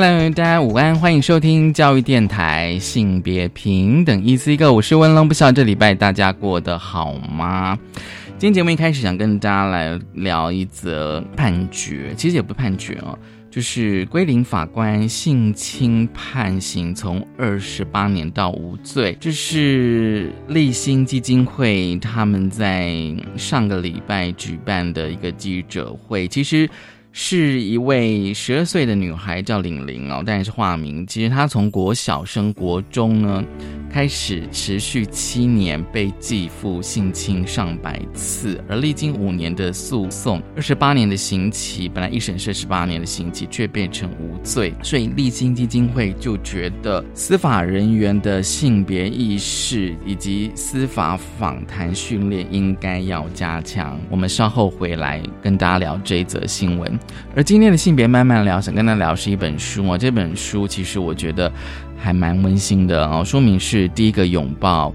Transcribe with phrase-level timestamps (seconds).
[0.00, 7.76] Hello，大家午安，欢迎收听教育电台性别平等 Easy Go，我是温龙，不晓这礼拜大家过得好吗？
[8.38, 13.18] 今天节目一开始想跟大家来聊一则判决，其实也不判决哦，
[13.50, 22.94] 就是归零法官性侵判刑从二十八年到无罪，这是立新基金会他们在
[23.36, 26.70] 上个礼拜举办的一个记者会，其实。
[27.20, 31.04] 是一位十二岁的女孩，叫玲玲哦，但是化名。
[31.04, 33.44] 其实她从国小升国中呢，
[33.90, 44.72] 开始持续七年被继父性侵上百次，而历经五年的诉讼，二十八年的刑期，本来一审是十八年的刑期，却变成无罪。
[44.80, 54.00] 所以立新基金会就觉得司法人员的性别意识以及司法访谈训练应该要加强。
[54.08, 56.96] 我们稍后回来跟大家聊这一则新闻。
[57.36, 59.98] 而今天的性别慢慢聊，想跟他聊是一本书啊。
[59.98, 61.52] 这本书其实我觉得
[61.96, 63.22] 还蛮温馨的哦。
[63.24, 64.92] 书名是《第一个拥抱：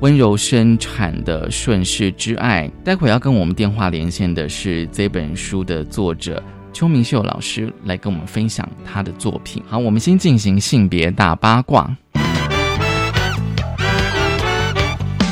[0.00, 2.68] 温柔生产的顺势之爱》。
[2.84, 6.42] 待会要跟我们电话连线的是这本书的作者
[6.72, 9.62] 邱明秀老师，来跟我们分享他的作品。
[9.66, 11.96] 好，我们先进行性别大八卦。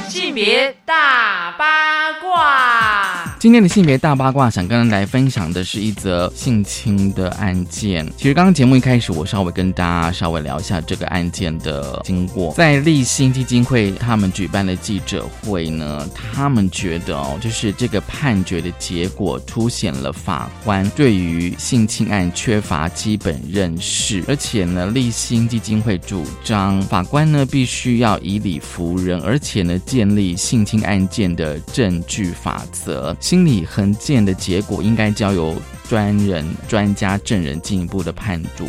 [0.08, 3.23] 性别大八卦。
[3.44, 8.10] 今天的性别大八卦，想跟大家来分享的是一则性侵的案件。
[8.16, 12.54] 其实刚刚节目一开始，我稍微跟大家稍微聊一下这个案件的经过。
[12.54, 33.14] 在立新基金会他们举办的记者会呢，他们觉得哦，就是这个判决的结果凸显了法官对于性侵案缺乏基本认识，而且呢，立新基金会主张法官呢必须要以理服人，而且呢建立性侵案件的证据法则。
[33.34, 38.68] 心理横见的结果应该交由专人、专家、证人进一步的判读。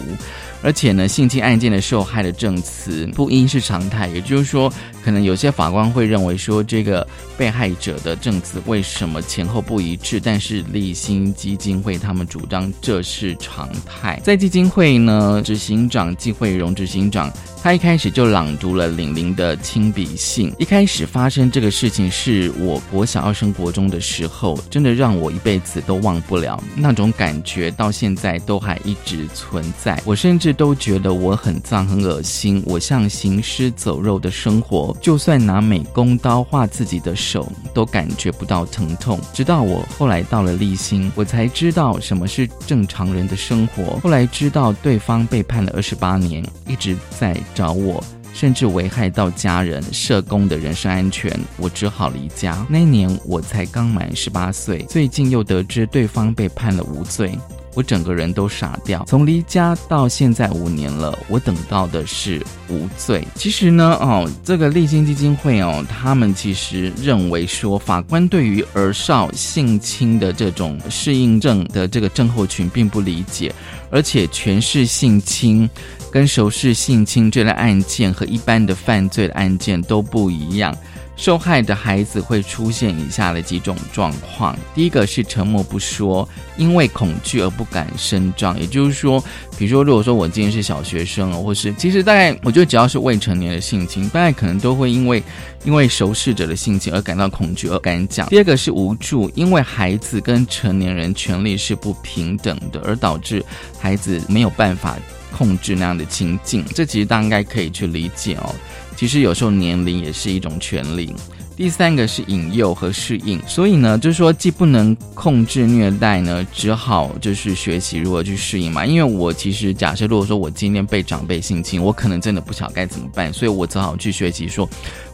[0.66, 10.20] 而且呢，性侵案件的受害的证词不一是常态，也就是说，可能有些法官会认为说，这个被害者的证词为什么前后不一致？
[10.20, 14.20] 但是立新基金会他们主张这是常态。
[14.24, 20.52] 在基金会呢，执行长季慧荣执行长，他一开始就朗读了玲玲的亲笔信。
[20.58, 30.02] 一开始发生这个事情是我国小二升国中的时候，真的让我一辈子都忘不了那种感觉，到现在都还一直存在。
[30.06, 30.55] 我甚至。
[30.56, 39.20] 都觉得我很脏很恶心，我像行尸走肉的生活，就算拿美工刀划自己的手，都感觉不到疼痛。
[39.34, 44.00] 直到我后来到了立新，我才知道什么是正常人的生活。
[44.02, 52.66] 后来知道对方被判了二十八年，一直在找我，甚至危害到家人、社工的人身安全，我只好离家。
[52.70, 57.38] 那年我才刚满十八岁，最近又得知对方被判了无罪。
[57.76, 59.06] 我整个人都傻掉。
[59.08, 63.28] 从离家到现在五年了，我等到的是无罪。
[63.36, 73.54] 其实呢，哦，这个立新基金会哦，他们其实认为说，法官对于儿少性侵的这种适应症的这个症候群并不理解，
[73.92, 75.70] 而且权势性侵
[76.10, 80.76] 跟熟视性侵这类案件和一般的犯罪的案件都不一样。
[81.16, 86.28] 受害的孩子会出现以下的几种状况：第一个是沉默不说，
[86.58, 88.60] 因为恐惧而不敢声张。
[88.60, 89.24] 也就是说，
[89.58, 95.24] 比如说，如果说我今天是小学生或是其实大概，我觉得只要是未成年的性侵，大概可能都会因为
[95.64, 98.28] 因为熟视者的性侵而感到恐惧而敢讲。
[98.28, 103.44] 第二个是无助，因为孩子跟成年人权利是不平等的，而导致
[103.80, 104.98] 孩子没有办法
[105.36, 106.64] 控制那样的情境。
[106.76, 108.54] 这其实大家应该可以去理解哦。
[108.96, 111.14] 其实有时候年龄也是一种权利。
[111.58, 118.86] 第三个是引诱和适应，所以呢，就是说既不能控制虐待呢，只好就是学习如何去适应嘛。
[118.86, 124.70] 因为我其实假设，如果说我今天被长辈性侵，我可能真的不晓该怎么办，所以我只好去学习，说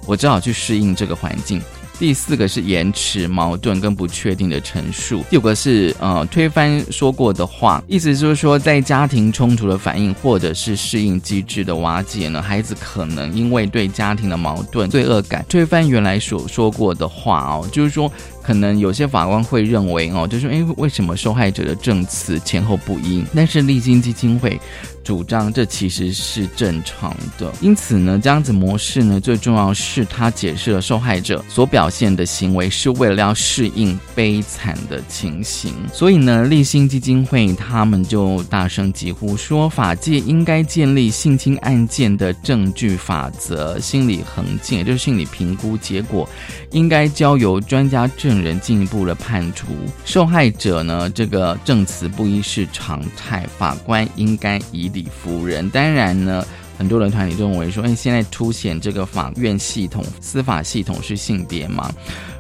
[0.08, 1.62] 我只好去适应这个环境。
[2.02, 5.24] 第四个是延迟、矛盾跟不确定的陈述。
[5.30, 18.12] 第五个是呃推翻说过的话，意思就是说，在家庭冲突的反应或者是适应机制的瓦解呢，孩子可能因为对家庭的矛盾、罪恶感，推翻原来所说过的话哦，就是说
[18.42, 23.24] 可能有些法官会认为哦，就是哎，为什么受害者的证词前后不一？
[23.36, 24.60] 但是立新基金会。
[25.04, 46.30] 主张这其实是正常的，因此呢，这样子模式呢，最重要是他解释了受害者所表现的行为是为了要适应悲惨的情形，所以呢，立新基金会他们就大声疾呼说，法界应该建立性侵案件的证据法则，心理横径，也就是心理评估结果，
[46.70, 49.66] 应该交由专家证人进一步的判处。
[50.06, 54.91] 受害者呢，这个证词不一是常态，法官应该以。
[54.94, 56.46] 理服人，当然呢，
[56.78, 61.92] 很多人团体认为说，哎，现在凸显这个法院系统、司法系统是性别嘛？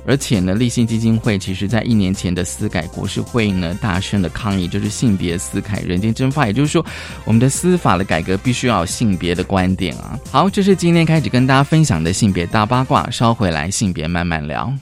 [0.05, 6.83] 而且呢，立信基金会其实在一年前的司改国事会议呢，大声的抗议，就是性别司改人间蒸发，也就是说，
[7.23, 10.19] 我们的司法的改革必须要有性别的观点啊。
[10.31, 14.73] 好，这是今天开始跟大家分享的性别大八卦，稍回来性别慢慢聊。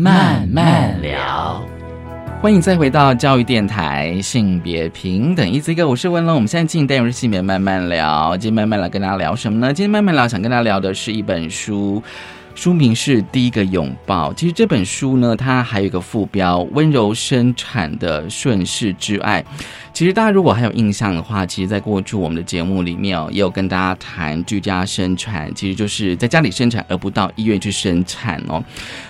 [0.00, 1.62] 慢慢聊，
[2.40, 6.34] 欢迎再回到教育电台，性别平等，一字一个，我是文龙。
[6.36, 9.74] 我们现在进单元是性别慢慢聊，今天慢慢来跟大家聊什么呢？
[9.74, 12.02] 今天慢慢聊，想跟大家聊的是一本书。
[12.54, 14.30] 书名是《第一个拥抱》。
[14.34, 19.44] 其实这本书呢，它还有一个副标“温柔生产的顺势之爱”。
[19.92, 28.62] 其实大家如果还有印象的话，其实，在过去我们的节目里面哦，也有跟大家谈居家生产，其实就是在家里生产，而不到医院去生产哦。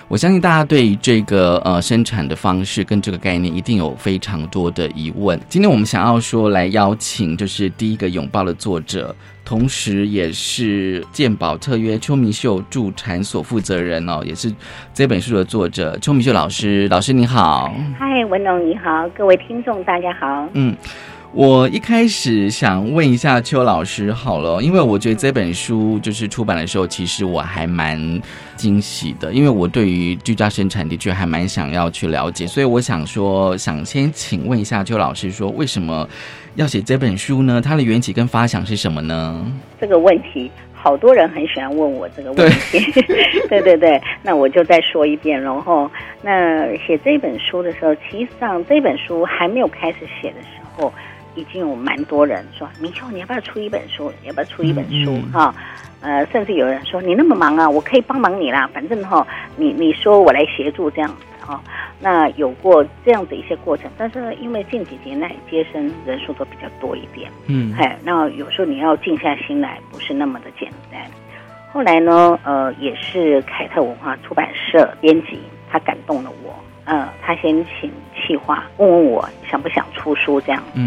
[0.07, 5.39] 我相信大家对于这个呃生产的方式跟这个概念，一定有非常多的疑问。
[5.47, 9.15] 今天我们想要说来邀请，就是《第一个拥抱》的作者。
[9.43, 14.53] 同时，也是鉴宝特约邱明秀助产所负责人哦，也是
[14.93, 16.87] 这本书的作者邱明秀老师。
[16.89, 20.47] 老师你好，嗨，文龙你好，各位听众大家好。
[20.53, 20.75] 嗯。
[21.33, 28.21] 我一开始想问一下邱老师好了，因为我觉得这本书就是出版的时候，其实我还蛮
[28.57, 36.05] 惊喜的，因为我对于居家生产的确还蛮想要去了解，所以我想说，想先请问一下邱老师，说为什么
[36.55, 37.61] 要写这本书呢？
[37.61, 39.45] 它的缘起跟发想是什么呢？
[39.79, 40.51] 这个问题。
[40.83, 42.79] 好多人很喜欢问我这个问题，
[43.47, 45.39] 对 对对，那我就再说一遍。
[45.39, 45.87] 然后，
[46.23, 50.91] 那写这本书的时候，其实上这本书还没有开始写的时候，
[51.35, 54.11] 已经有蛮多人说：“明秋，你要不要出一本书？
[54.23, 55.53] 要不要出一本书？”哈，
[56.01, 59.27] 呃，甚至有人说：“你那么忙啊，我可以帮忙你啦，反正哈，
[59.57, 61.15] 你你说我来协助这样。”
[61.47, 61.59] 哦，
[61.99, 71.01] 那有过这样的一些过程，但是因为近几年来接生人数都比较多一点，嗯，哎，那有时候你要静下心来不是那么的简单。
[71.73, 76.53] 后来呢，呃，也是凯特文化出版社编辑，他感动了我，
[76.85, 80.79] 呃，他先请企划问问我想不想出书这样子。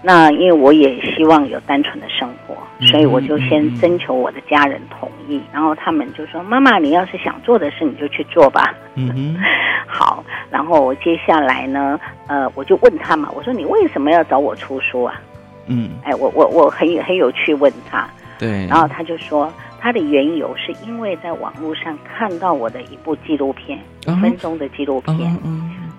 [0.00, 9.36] 那因为我也希望有单纯的生活，所以我就先征求我的家人同意，然后他们就说：“妈妈，你要是想做的事，你就去做吧。”嗯
[9.86, 15.20] 好，然后我接下来呢，呃，我就问他嘛，我说：“你为什么要找我出书啊？”
[15.66, 25.36] 嗯，哎，我我我很很有趣问他，对，然后他就说他的缘由是因为在网络上看到我的一部纪录片，五分钟的纪录片。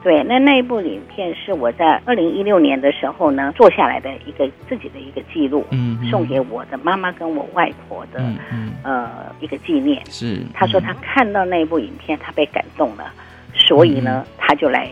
[0.02, 8.20] 对，那那一部影片是我在二零一六年的时候呢做下来的一个自己的一个记录，嗯，送给我的妈妈跟我外婆的，
[8.52, 9.10] 嗯呃
[9.42, 10.02] 一个纪念。
[10.10, 13.12] 是，他说他看到那一部影片，他被感动了，
[13.54, 14.90] 所以呢他就来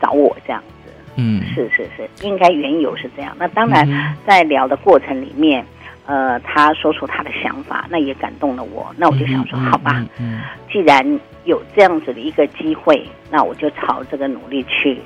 [0.00, 0.90] 找我这样子。
[1.16, 3.36] 嗯，是是是，应该缘由是这样。
[3.38, 5.64] 那当然在聊的过程里面。
[6.08, 8.90] 呃，他说出他的想法，那也感动了我。
[8.96, 10.40] 那我就想说，好吧，嗯
[10.72, 11.04] 既然
[11.44, 14.98] 有这样子的一个机会，那我就朝这个努力去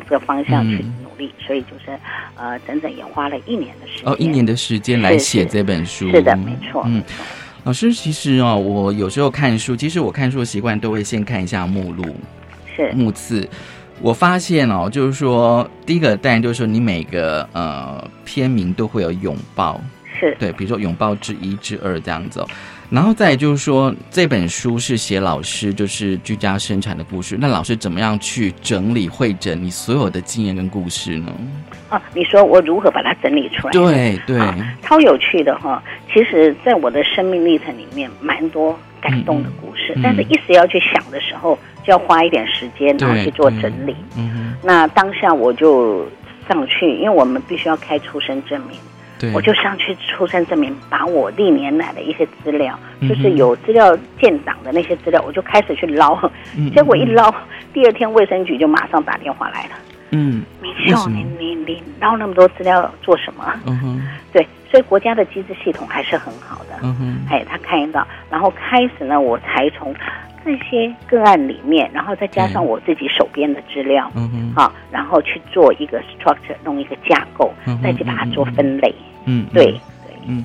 [0.00, 1.32] 这个方向去努力。
[1.38, 1.96] 所以就是，
[2.34, 4.12] 呃，整整也花了一年的时间。
[4.12, 6.10] 哦，一年的时间来写这本书。
[6.10, 6.82] 是的，没错。
[6.86, 7.04] 嗯，
[7.62, 12.16] 老师，其实哦，我有时候看书，其实我看书的习惯都会先看一下目录，
[12.76, 13.48] 是目次。
[14.00, 19.80] 我发现哦，就是说，第一个当然就是说，你每个呃片名都会有拥抱。
[20.18, 22.44] 是对，比如说拥抱之一、之二这样子，
[22.90, 31.32] 然后再就是说，这本书是写老师就是居家生产的故事，那老师怎么样去整理、会诊你所有的经验跟故事呢？
[31.88, 33.72] 啊，你说我如何把它整理出来？
[33.72, 34.38] 对对，
[34.82, 35.82] 超有趣的哈！
[36.12, 43.96] 其实，在我的生命历程里面，蛮多感动的故事，但是一时要去想的时候，就要花一点时间，然后去做整理。
[44.16, 46.06] 嗯，那当下我就
[46.46, 48.78] 上去，因为我们必须要开出生证明。
[49.34, 56.18] 我就上去出生证明，把我历年来的一些资料，就是有资料建档的那些资料，我就开始去捞。
[56.74, 57.32] 结果一捞，
[57.72, 59.70] 第二天卫生局就马上打电话来了。
[60.10, 63.44] 嗯，明秀，你你你捞那么多资料做什么？
[63.66, 66.78] 嗯哼， 对，所以国家的机制系统还是很好的。
[66.82, 69.94] 嗯哼，哎，他看得到，然后开始呢，我才从。
[70.44, 78.94] 这些个案里面，然后再加上我自己手边的资料，嗯好，然后去做一个 structure，弄一个架构，再去把它做分类。
[78.96, 79.04] 嗯，
[79.52, 79.80] 对对，
[80.26, 80.44] 嗯，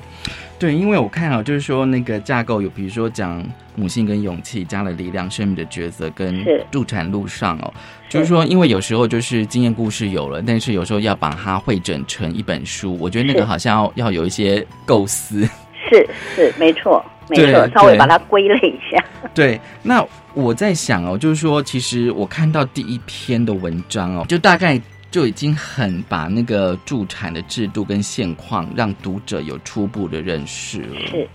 [0.58, 7.72] 对，因为我看啊，就是说那个架构有，比如说讲母性跟勇气，加了力量、生命的抉择跟助产路上哦，
[8.08, 15.48] 就是说，因为有时候就是经验故事有了，但是有时候要把它汇整成一本书，我觉得那个好像要要有一些构思。
[15.88, 17.04] 是是，没错。
[17.26, 19.02] 没错，稍微把它归类一下。
[19.32, 24.78] 对，那我在想哦，就是说，其实我看到第一篇的文章哦，就大概
[25.14, 31.06] 就已经很把那个助产的制度跟现况让读者有初步的认识了。
[31.06, 31.28] 是，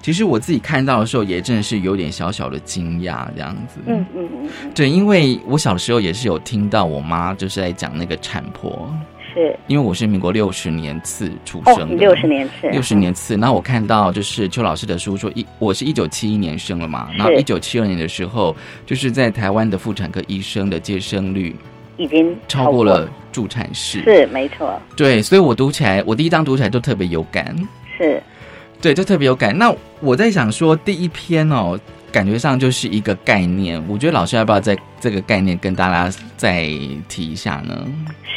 [0.00, 3.80] 其实我自己看到的时候，也真的是有点小小的惊讶，这样子。
[3.86, 4.48] 嗯嗯嗯。
[4.76, 8.88] 对，因为我小的时候也是有听到我妈就是在讲那个产婆。
[9.34, 13.36] 是，因为我是民国六十年次出生的，六十年次，六十年次。
[13.36, 18.54] 那我看到就是邱老师的书说一，我是一九七一年生了嘛，然后一九七二年的时候，
[18.86, 21.52] 就是在台湾的妇产科医生的接生率
[21.96, 24.80] 已经超过了助产士，是没错。
[24.96, 27.54] 对，所以我读起来，我第一章读起来都特别有感，
[27.96, 28.22] 是，
[28.80, 29.56] 对，就特别有感。
[29.56, 31.78] 那我在想说，第一篇哦，
[32.12, 36.68] 感觉上就是一个概念，我觉得老师要不要在这个概念跟大家再
[37.08, 37.86] 提一下呢？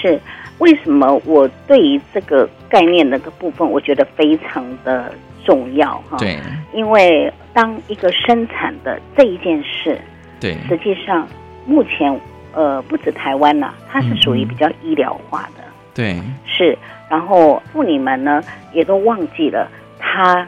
[0.02, 0.20] 是。
[0.60, 5.10] 为什么我对于这个概念那个部分，我觉得非常的
[5.46, 6.18] 重要哈？
[6.18, 6.38] 对，
[6.74, 9.98] 因为当一个生产的这一件事，
[10.38, 11.26] 对，实际上
[11.66, 12.14] 目前
[12.54, 15.64] 呃不止台湾呐，它是属于比较医疗化的，
[15.94, 16.78] 对，是。
[17.10, 18.42] 然后妇女们呢
[18.74, 20.48] 也都忘记了，她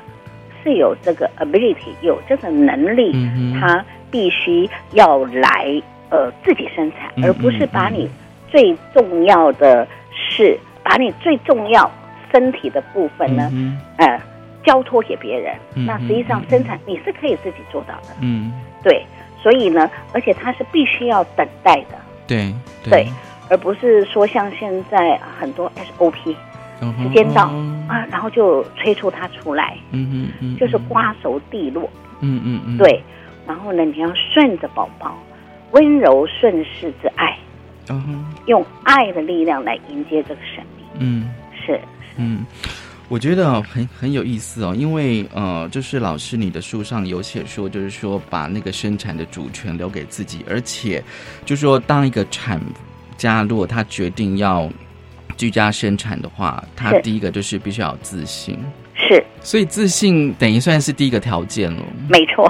[0.63, 3.11] 是有这个 ability，有这个能力，
[3.59, 8.09] 她必须要来呃自己生产，而不是把你
[8.49, 9.87] 最重要的。
[10.29, 11.89] 是把把你最重要
[12.33, 13.49] 身体的部分呢，
[13.95, 14.19] 呃，
[14.61, 15.55] 交托给别人。
[15.87, 18.13] 那实际上生产你是可以自己做到的。
[18.19, 18.51] 嗯，
[18.83, 19.05] 对。
[19.41, 21.97] 所以呢，而且它是必须要等待的。
[22.27, 23.07] 对对，
[23.49, 26.35] 而不是说像现在很多 SOP，
[27.01, 27.43] 时间到
[27.87, 29.77] 啊，然后就催促他出来。
[29.91, 31.89] 嗯嗯嗯，就是瓜熟蒂落。
[32.21, 33.03] 嗯嗯嗯，对。
[33.47, 35.17] 然后呢，你要顺着宝宝，
[35.71, 37.37] 温柔顺势之爱。
[37.89, 40.85] 嗯用爱的力量来迎接这个生命。
[40.99, 41.29] 嗯，
[41.65, 41.79] 是，
[42.15, 42.45] 嗯，
[43.11, 51.03] 我觉得很很有意思哦，因为呃，就是老师你的书上有写说，就是说把那个生产的主权留给自己，而且
[51.43, 52.57] 就是说，当一个产
[53.17, 54.71] 家如果他决定要
[55.35, 58.57] 居家生产的话，他第一个就是必须要自信。
[58.95, 61.83] 是，所以自信等于算是第一个条件了。
[62.07, 62.49] 没错。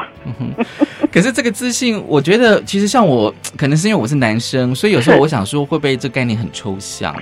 [1.12, 7.14] 可是这个自信，我觉得其实像我，可能是因为我是男生，所以有时候我想说，会不会这概念很抽象？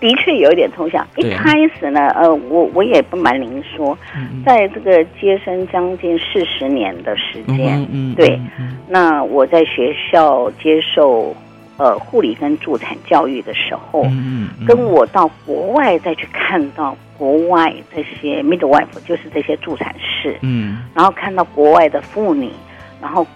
[0.00, 1.06] 的确有一点抽象。
[1.16, 3.96] 一开始呢，呃，我我也不瞒您说，
[4.44, 8.40] 在这个接生将近四十年的时间，对，
[8.88, 11.34] 那我在学校接受。
[11.76, 14.06] 呃，护理跟助产教育的时候，
[14.64, 22.48] 跟我到国外再去看到国外这些 midwife，就是这些助产士，嗯，然后看到国外的妇女，
[23.04, 23.26] 然后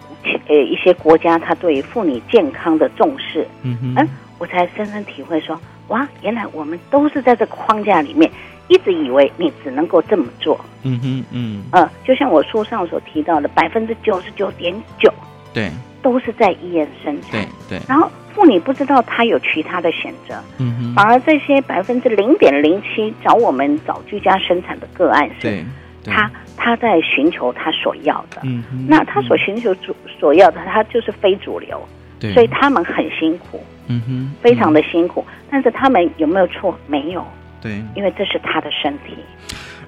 [0.48, 4.08] 呃一些国家他对妇女健康的重视，嗯嗯，
[4.38, 8.30] 我才深深体会说，哇，原来我们都是在这个框架里面，
[8.68, 15.12] 一直以为你只能够这么做，嗯哼嗯，呃，就像我书上所提到的，百分之九十九点九，
[15.52, 15.70] 对，
[16.00, 18.10] 都是在医院生产，对对，然后。
[18.34, 25.60] 妇女不知道她有其他的选择，嗯反而这些百分之零点零七找我们找居家生产的个案是，
[26.04, 31.80] 他他在寻求他所要的，嗯那他所寻求主所要的，他就是非主流，
[32.20, 36.76] 对，所以他们很辛苦，嗯哼，非常的辛苦，但是他们有没有错？
[36.86, 37.24] 没有，
[37.62, 39.14] 对，因为这是他的身体，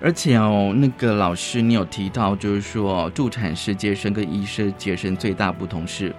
[0.01, 6.15] 而且哦，那个老师你有提到，就是说助产士接生跟医生接生最大不同是。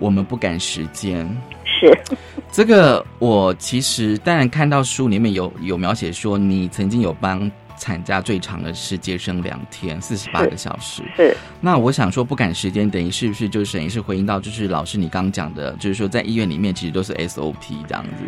[0.00, 1.28] 我们不赶时间，
[1.64, 1.92] 是
[2.52, 3.04] 这个。
[3.18, 11.02] 我其实当然看到书里面有有描写说，你曾经有帮产假最长的是接生两天，四十八个小时。
[11.16, 11.36] 是。
[11.60, 18.24] 那我想说，不赶时间等于是不是就等于是回应到，就是老师你刚讲的，就是说在医院里面其实都是 SOP 这样子。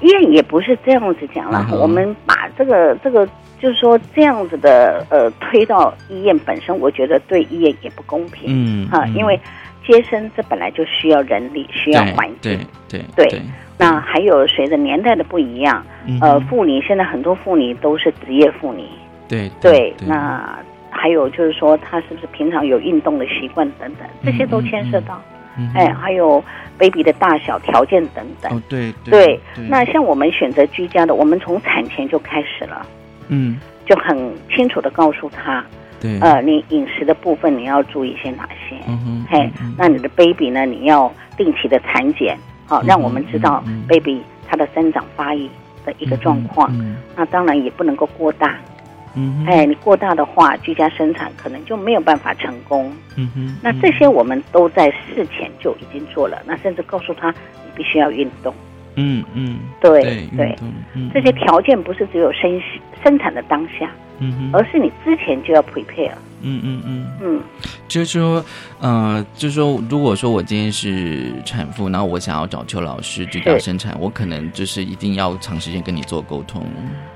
[0.00, 3.24] 医院也不是这样子讲了，我们把这个这个
[3.60, 8.44] 就是说这样子的呃推到医院本身，我觉得对医院也不公平。
[8.48, 8.88] 嗯。
[8.88, 9.38] 哈，因为。
[9.86, 12.60] 接生这本来就需要人力，需要环境，
[12.90, 13.42] 对对对。
[13.78, 15.84] 那还有随着年代的不一样，
[16.20, 18.84] 呃，妇女现在很多妇女都是职业妇女，
[19.28, 19.94] 对对。
[20.06, 20.58] 那
[20.90, 25.20] 还有就是说，她是不是平常有运动的习惯等等，这些都牵涉到。
[25.74, 26.42] 哎，还有
[26.78, 28.52] baby 的大小条件等等。
[28.52, 29.40] 哦，对对。
[29.68, 32.86] 那像我们选择居家的，我们从产前就开始了，
[33.28, 35.64] 嗯，就很清楚的告诉她。
[36.00, 38.76] 对，呃，你饮食的部分你要注意些哪些？
[38.86, 40.64] 嗯哼，嘿，那你的 baby 呢？
[40.64, 42.38] 你要定期的产检，
[42.68, 45.48] 好，让我们知道 baby 它的生长发育
[45.84, 46.70] 的一个状况。
[47.16, 48.56] 那当然也不能够过大，
[49.14, 52.92] 嗯，哎，你过大的话，居家生产可能就没有办法成功。
[53.16, 58.54] 嗯哼，那这些我们都在事前就已经做了，那甚至告诉他你必须要运动。
[59.00, 60.56] 嗯嗯，对对，
[61.14, 62.60] 这些条件不是只有生
[63.02, 63.90] 生产的当下。
[64.20, 66.12] 嗯哼，而是你之前就要 prepare。
[66.40, 67.42] 嗯嗯嗯嗯，
[67.88, 68.44] 就是说，
[68.80, 76.64] 呃，就是说，如果说我今天是产妇，然后我想要找邱老师指导生产，我可能就是一定要长时间跟你做沟通。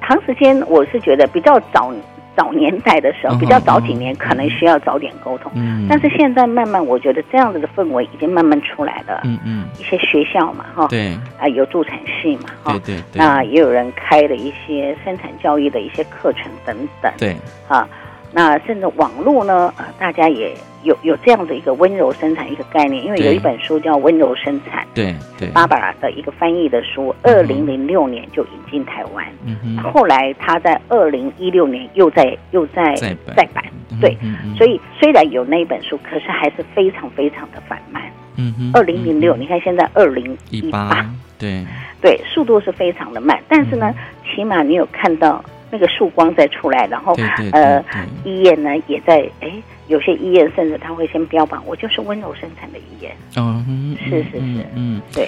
[0.00, 1.92] 长时间，我是觉得比较早。
[2.36, 5.50] 早年代的时候，比较早几年，可能需要早点沟通。
[5.54, 9.20] 嗯，但是现在慢慢，我觉得这样子的氛围已经慢慢出来了。
[9.24, 17.12] 嗯嗯，一些学校嘛，哈，对，啊，有助产系嘛，哈，对对，那也有人开了一些生产教育的一些课程等等。
[17.18, 17.36] 对，
[17.68, 17.88] 啊。
[18.34, 19.72] 那甚至网络呢？
[19.76, 33.62] 呃，大家也有有这样的一个温柔生产一个概念，因为有一本书叫《温柔生产》，对对，芭芭拉的一个翻译的书，二零零六年就引进台湾，嗯后来他在二零一六年又在又在再版，
[34.00, 34.16] 对，
[34.56, 38.02] 所以虽然有那一本书，可是还是非常非常的缓慢，
[38.36, 41.06] 嗯哼，二零零六，你看现在二零一八，
[41.38, 41.64] 对。
[42.00, 45.44] 对，速度是非常的慢，但是呢，起码你有看到。
[45.72, 47.16] 那个曙光再出来，然后
[47.52, 47.82] 呃，
[48.26, 49.50] 医院呢也在哎，
[49.88, 53.10] 有些医院甚至他会先标榜我就是温柔生产的医院。
[53.36, 55.26] 嗯，是是是，嗯，对。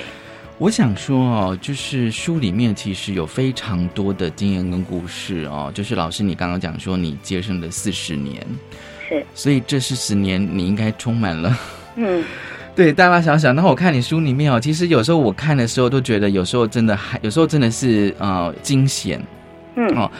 [0.59, 8.47] 我想说哦，就是书里面其实有非常多的经验跟故事哦，就是老师你刚刚讲说你接生了四十年，
[9.09, 11.59] 是，所以这四十年你应该充满了
[11.97, 12.23] 嗯
[12.77, 13.51] 对，大大小小。
[13.53, 19.19] 那我看你书里面哦，其实有时候我看的时候都觉得，有时候真的还，有时候真的是呃惊险。
[19.77, 20.11] 嗯，哦，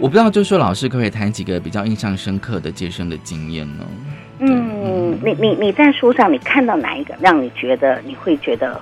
[0.00, 3.84] 我不知道，就是说老师可不可以谈几个比较印象深刻的接生的经验呢？
[4.40, 8.80] 嗯，你你你在书上你看到哪一个让你觉得你会觉得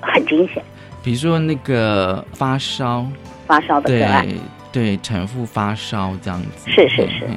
[0.00, 0.62] 很惊险？
[1.02, 3.06] 比如说那个发烧，
[3.46, 4.26] 发烧的个案。
[4.70, 7.28] 对产妇发烧这样子，是是是，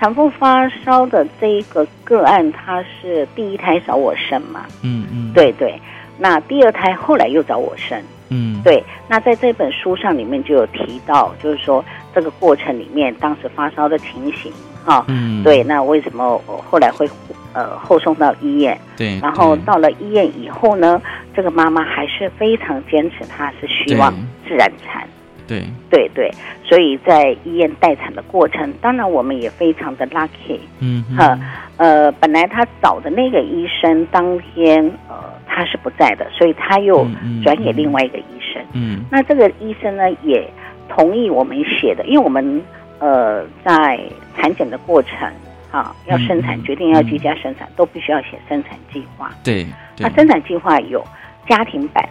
[0.00, 5.80] 产妇发烧的这一个个案，他是第一胎找我生嘛，嗯嗯，对对，
[6.18, 7.96] 那第二胎后来又找我生，
[8.30, 14.52] 嗯，对，那在这本书上里面就有提到，就是说这个过程里面当时发烧的情形，
[14.84, 16.40] 哈，嗯，对，那为什么
[16.70, 17.08] 后来会
[17.52, 18.80] 呃后送到医院？
[18.96, 21.02] 对，然后到了医院以后呢，
[21.34, 24.12] 这个妈妈还是非常坚持，她是希望
[24.48, 25.06] 自然产。
[25.46, 25.64] 对。
[25.90, 26.30] 对对，
[26.64, 31.36] 所以在医院待产的过程，当然我们也非常的 lucky，嗯，哈，
[31.78, 35.16] 呃，本来他找的那个医生当天呃
[35.60, 37.06] 他是不在的，所以他又
[37.44, 40.50] 转给另外一个医生，嗯，那这个医生呢也
[40.88, 42.62] 同意我们写的，因为我们
[42.98, 44.00] 呃在
[44.38, 45.30] 产检的过程，
[45.70, 49.66] 啊，要生产决定要居家生产，都必须要写生产计划，对，
[49.98, 51.04] 那生产计划有
[51.46, 52.02] 家庭版。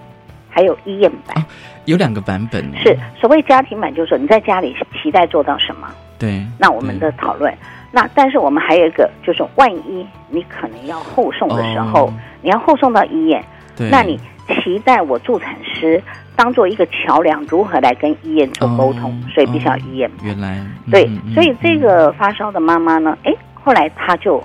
[0.51, 1.45] 还有医院版，
[1.85, 2.65] 有两个版本。
[2.75, 5.87] 是所谓家庭版，就是说你在家里期待做到什么？
[6.17, 6.43] 对。
[6.57, 7.53] 那我们的讨论，
[7.91, 13.43] 那但是我们还有一个，就是万一你可能要后送的时候，你要后送到医院，
[13.91, 16.01] 那你期待我助产师
[16.35, 19.21] 当做一个桥梁，如何来跟医院做沟通？
[19.33, 20.09] 所以必须要医院。
[20.23, 20.59] 原来。
[20.91, 24.43] 对，所以这个发烧的妈妈呢，哎，后来她就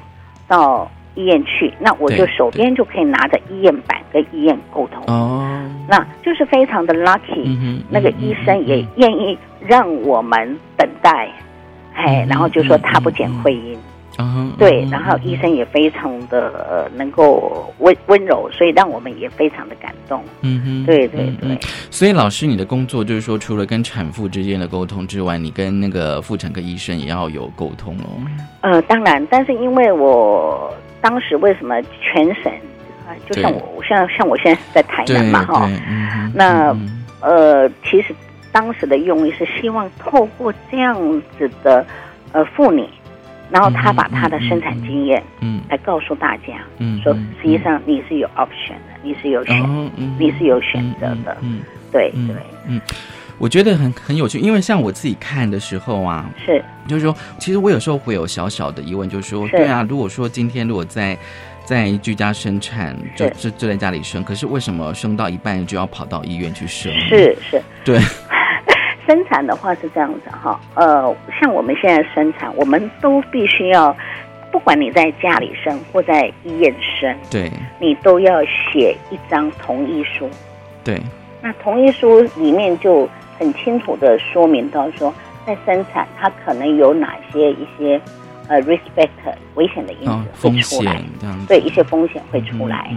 [0.48, 0.90] 到。
[1.16, 5.46] 医院去，那我就手边就可以拿着医院版跟医院沟通哦，
[5.88, 11.30] 那就是非常的 lucky，那个医生也愿意让我们等待，
[11.94, 13.78] 哎，然后就说他不剪会阴。
[14.58, 20.22] 对，然后医生也非常的呃能够温温柔，所以让我们也非常的感动。
[20.42, 21.58] 嗯哼，对对对。
[21.90, 28.22] 所以老师，你的工作就是说，除了跟产妇之间的沟通之外，你跟那个妇产科医生也要有沟通哦。
[28.60, 30.72] 呃，当然，但是因为我。
[31.04, 32.50] 当时为什么全省
[33.06, 33.12] 啊？
[33.28, 35.70] 就像我像像我现在是在台南嘛哈，
[36.32, 36.74] 那
[37.20, 38.14] 呃，其实
[38.54, 40.96] 当时的用意是希望透过这样
[41.36, 41.84] 子的
[42.30, 42.88] 呃妇女，
[43.50, 47.12] 然后她把她的生产经验嗯来告诉大家，嗯，说
[47.42, 49.90] 实际上你是有 option 的，你是有选，
[50.20, 52.36] 你是有选择的，嗯，对对，
[52.68, 52.80] 嗯。
[53.36, 61.18] 我觉得很很有趣，因为像我自己看的时候啊，是，就是说，其实我有时候会有小小的疑问，就是说，对啊，如果说今天如果在
[61.64, 66.92] 在居家生产，就就就在家里生，可是为什么生到一半就要跑到医院去生？
[67.08, 67.98] 是是，对，
[69.06, 73.96] 生产的话是这样子哈，呃，像我们现在生产，我们都必须要，
[74.52, 80.28] 不管你在家里生或在医院生，对，你都要写一张同意书，
[80.82, 81.00] 对，
[81.42, 83.08] 那同意书里面就。
[83.36, 85.12] 很清楚的说明到说，
[85.44, 88.00] 在生产它可能有哪些一些
[88.48, 89.08] 呃 respect
[89.54, 91.02] 危险的因子会出来，
[91.48, 92.90] 对一些风险会出来。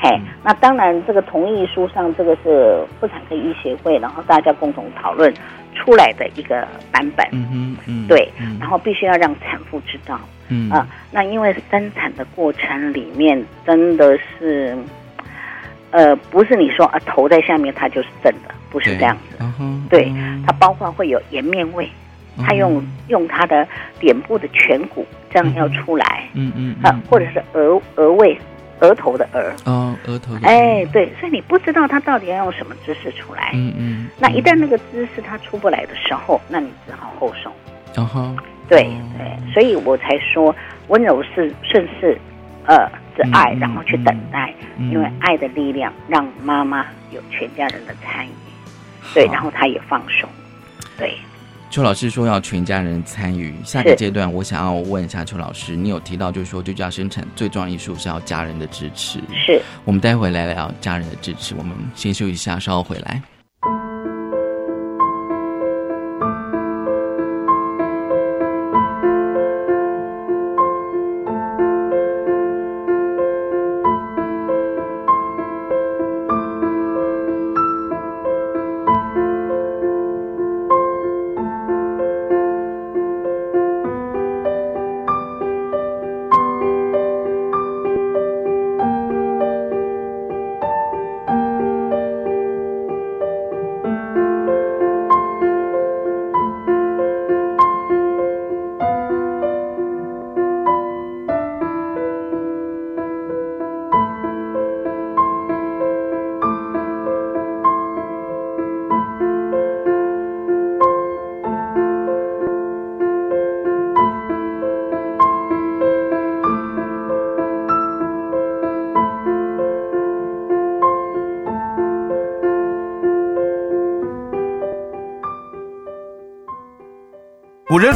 [0.00, 5.32] 嘿，那当然这个同意书上这个是妇产科医学会，然后大家共同讨论
[5.74, 7.26] 出来的一个版本。
[7.32, 8.28] 嗯嗯，对，
[8.60, 10.18] 然后必须要让产妇知道。
[10.48, 14.76] 嗯啊，那因为生产的过程里面真的是，
[15.90, 18.54] 呃，不是你说啊头在下面它就是正的。
[18.70, 19.42] 不是这样子，
[19.88, 20.12] 对
[20.46, 21.88] 它包括会有颜面位，
[22.44, 23.66] 它用用他的
[24.00, 28.38] 脸部的颧骨这样要出来，嗯嗯啊，或者是额额位
[28.80, 29.52] 额头的额。
[29.64, 37.52] 哦额头，哎对，所以你不知道他到底要用什么姿势出来，嗯嗯，那一旦那个姿势他出不来的时候，那你只好后送，
[37.94, 38.34] 然后
[38.68, 40.54] 对对，所以我才说
[40.88, 42.18] 温柔是顺势，
[42.66, 48.30] 呃是爱，然后去等待，因为爱的力量让妈妈有全家人的参与。
[49.14, 50.28] 对，然后他也放松。
[50.98, 51.16] 对，
[51.70, 53.54] 邱老师说要全家人参与。
[53.62, 59.18] 下个阶段，我想要问一下邱老师，你有提到就是说，居家生产最重要因素是要家人的支持。
[59.34, 61.54] 是，我们待会来聊家人的支持。
[61.54, 63.22] 我们先休息一下，稍后回来。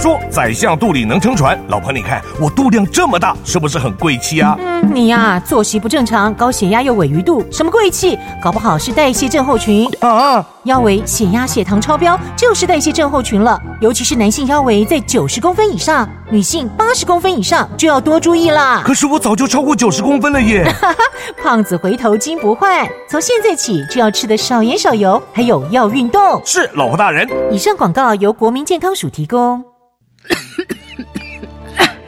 [0.03, 4.57] 说宰相肚里能撑船，老婆你看我肚量这么大，是不是很贵气啊？
[4.59, 8.19] 嗯，你呀作息不正常，高血压又尾鱼肚，什么贵气？
[8.43, 10.45] 搞不好是代谢症候群啊！
[10.65, 18.83] 腰围、血压、血糖超标就是代谢症候群了，尤其是男性腰围在九十公分以上，女性八十公分以上就要多注意啦。
[18.85, 20.67] 可是我早就超过九十公分了耶！
[21.41, 26.43] 胖子回头金不换，从现在起就要吃的少盐少油，还有要运动。
[26.45, 27.29] 是老婆大人。
[27.53, 29.65] 以上广告由国民健康署提供。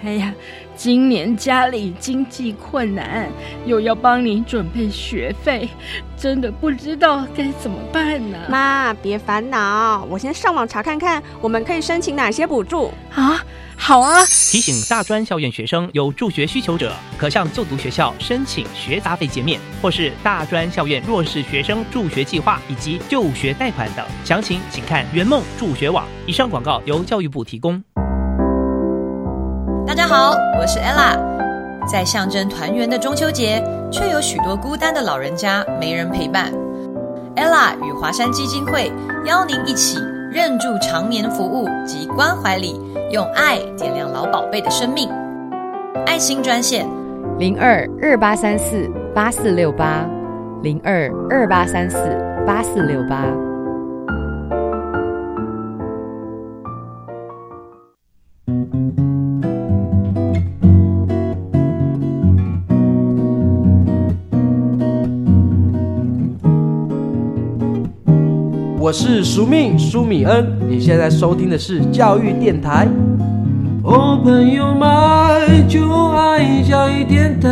[0.04, 0.34] 哎呀，
[0.76, 3.26] 今年家里经济困难，
[3.64, 5.66] 又要帮你准备学费，
[6.14, 8.38] 真的不知道该怎么办呢。
[8.50, 13.42] 妈，别烦恼，我先上网查看看，我们可以申请哪些补助啊？
[13.76, 14.24] 好啊！
[14.26, 24.04] 提醒大专校院学生有助学需求者，可向就读学校申请学杂费减免，或是大专校院弱势学生助学计划以及就学贷款等。
[24.22, 26.06] 详情请看圆梦助学网。
[26.26, 27.82] 以上广告由教育部提供。
[30.16, 31.18] 好，我是 ella。
[31.88, 36.52] 在象征团圆的中秋节，却有许多孤单的老人家没人陪伴。
[37.34, 38.92] ella 与华山基金会
[39.24, 39.98] 邀您一起
[40.30, 42.80] 认住长眠服务及关怀里。
[43.10, 45.10] 用爱点亮老宝贝的生命，
[46.06, 46.86] 爱心专线
[47.36, 50.06] 零二二八三四八四六八
[50.62, 51.98] 零二二八三四
[52.46, 53.24] 八四六八。
[68.84, 72.86] 我是苏命苏米恩，你现在收听的是教育电台。
[73.82, 77.48] 哦，朋友们就爱教育电台。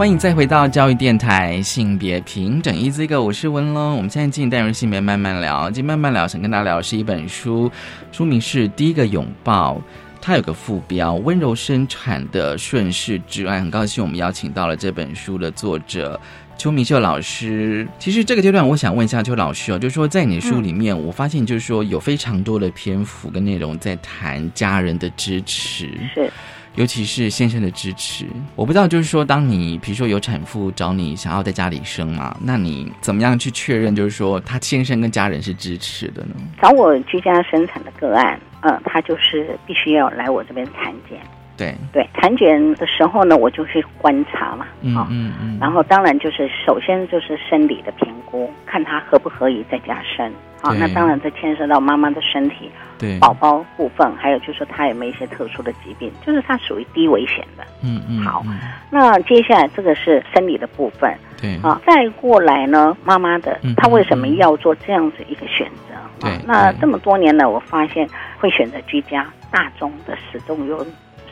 [0.00, 3.98] 欢迎再回到教育电台，性别平等一这个，我是文龙。
[3.98, 7.70] 我们现在进单元性别慢慢聊，今天慢慢聊，想跟大家聊的是一本书，
[8.10, 9.74] 书名是《第一个拥抱》，
[10.18, 13.60] 它有个副标“温柔生产的顺势之爱”。
[13.60, 16.18] 很高兴我们邀请到了这本书的作者
[16.56, 17.86] 邱明秀老师。
[17.98, 25.90] 其实这个阶段，我想问一下邱老师哦，就是说在你的书里面，我发现就是说有非常多的篇幅跟内容在谈家人的支持。
[26.14, 26.32] 是。
[26.76, 36.34] 尤其是先生的支持，我不知道，就是说，当你比如说有产妇找你想要在家里生嘛，那你怎么样去确认，就是说他先生跟家人是支持的呢？
[36.62, 41.18] 找我居家生产的个案，嗯，他就是必须要来我这边产检。
[41.56, 44.64] 对对，产检的时候呢，我就去观察嘛，
[44.98, 50.32] 啊，嗯嗯，然后当然就是首先就是生理的评估，看他合不合以在家生。
[50.62, 52.70] 好，那当然这牵涉到妈妈的身体，
[53.00, 57.64] 对宝宝部分，还有就是说他有没有一些特殊的疾病，就是他属于低危险的。
[57.82, 58.22] 嗯嗯。
[58.22, 58.44] 好，
[58.90, 61.12] 那接下来这个是生理的部分。
[61.40, 61.56] 对。
[61.62, 65.94] 啊，再过来呢，妈妈的，她为什么要做这样子一个选择？
[66.20, 66.38] 对。
[66.46, 68.06] 那这么多年呢，我发现
[68.38, 70.86] 会选择居家，大众的始终有。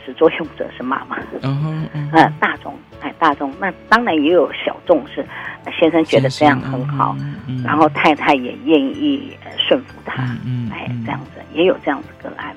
[0.09, 1.19] 始作俑者是妈妈。
[1.43, 2.33] 嗯哼嗯。
[2.41, 5.25] 大众哎，大众那当然也有小众是。
[5.79, 7.15] 先生觉得这样很好，
[7.63, 12.57] 然后太太也愿意顺服他，嗯哎，这样子也有这样子个案。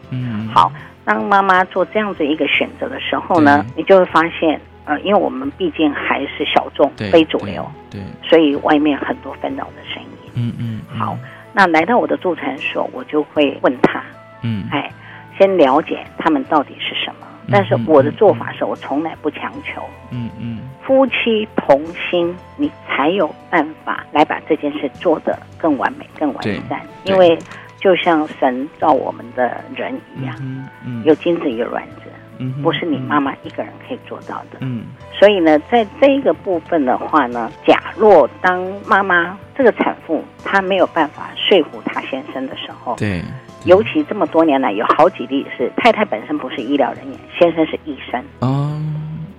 [0.54, 0.72] 好，
[1.04, 10.32] 当妈妈做这样子一个选择的时候呢，你就会发现，呃，因为我们毕竟还是小众、非主流，对，所以外面很多纷扰的声音。
[10.36, 10.82] 嗯嗯。
[10.98, 11.18] 好，
[11.52, 14.02] 那来到我的助产所，我就会问他，
[14.42, 14.90] 嗯，哎，
[15.38, 17.21] 先了解他们到底是什么。
[17.52, 19.82] 但是我的做法是我从来不强求。
[20.12, 20.60] 嗯嗯。
[20.84, 26.82] 夫妻同心，你才有办法来把这件事做得更完美、更完善。
[27.04, 27.38] 因为
[27.78, 34.58] 就像神造我们的人一样，嗯嗯有精子有卵子，不是你妈妈一个人可以做到的。
[34.60, 43.24] 嗯，所以呢，在这一个部分的话呢，假若当妈妈这个产妇她没有办法说服她先生的时候，对，
[43.66, 48.24] 尤其这么多年来有好几例是太太本身不是医疗人员，先生是医生。
[48.40, 48.68] 哦。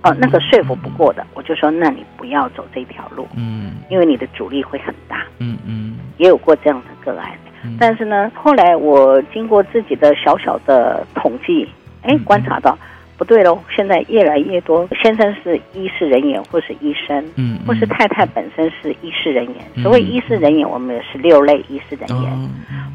[0.03, 7.31] 哦，那个说服不过的，我就说，那你不要走这条路，嗯，因为你的阻力会很大，嗯嗯，也有过这样的个案，
[7.79, 11.65] 但是呢，后来我经过自己的小小的统计，
[12.01, 12.77] 哎，观察到
[13.23, 22.49] 不对喽，现在越来越多先生是医师人员或是医生，嗯，或是太太本身是医师人员，所谓医师人员，我们有十六类医师人员，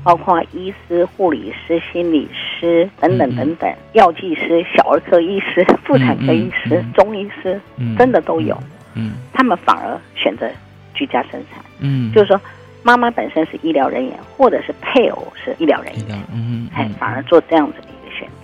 [0.05, 7.59] 包括医师、护理师、心理师等等等等，药剂师、小儿科医师、妇产科医师、中医师，
[7.97, 8.55] 真的都有。
[8.95, 10.47] 嗯，他们反而选择
[10.93, 11.65] 居家生产。
[11.79, 12.39] 嗯，就是说
[12.83, 17.89] 妈妈本身是医疗人员，或者是配偶是医疗人员，嗯，哎，反而做这样子的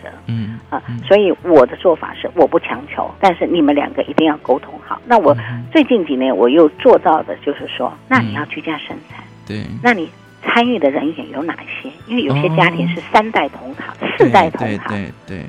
[0.05, 0.11] 择。
[0.27, 5.01] 嗯啊，所以我的做法是我不强求，但是你们两个一定要沟通好。
[5.07, 5.37] 那我
[5.73, 10.09] 最近几年我又做到的就是说，那你要居家生产，对，那你
[10.43, 11.91] 参与的人员有哪些？
[12.07, 15.45] 因为有些家庭是三代同堂、四代同堂，对对。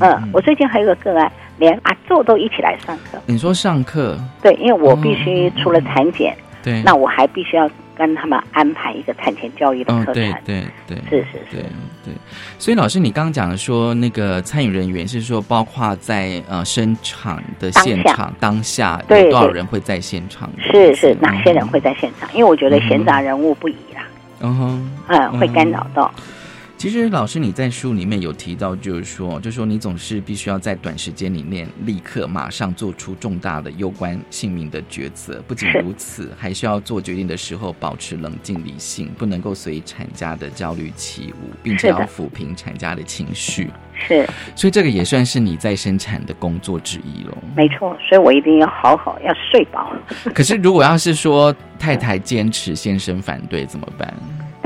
[0.00, 3.16] 嗯，我最近还有个个案，连阿宙都一起来上课。
[3.26, 4.18] 你说上课？
[4.42, 10.14] 对，因为我必须除了产检，对，那我还必须要跟他们安排一个产前教育的课程。
[10.14, 11.56] 对对对，是是是，
[12.04, 12.12] 对。
[12.58, 20.50] 所以老师，你刚刚讲的说那个参与人员是说，包括在呃生产的现场当下有多少人会在现场？
[20.58, 22.28] 是是，哪些人会在现场？
[22.32, 24.02] 因为我觉得闲杂人物不宜啦。
[24.40, 26.12] 嗯哼，嗯，会干扰到。
[26.84, 35.42] 其实老师你在书里面有提到，就是说，就说你总是必须要在短时间里面立刻马上做出重大的攸关性命的抉择。
[35.48, 43.70] 不仅如此，还需要做决定的时候保持冷静理性，不能够随产家的焦虑起舞，并且要抚平产家的情绪。
[43.94, 47.32] 是，所以这个也算是你在生产的工作之一喽。
[47.56, 49.90] 没错，所以我一定要好好要睡饱。
[50.34, 54.12] 可是如果要是说太太坚持，先生反对怎么办？